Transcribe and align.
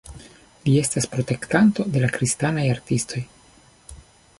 Li 0.67 0.73
estas 0.83 1.07
protektanto 1.11 1.87
de 1.97 2.03
la 2.07 2.11
kristanaj 2.19 2.67
artistoj. 2.79 3.27